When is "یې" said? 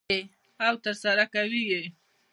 1.71-1.83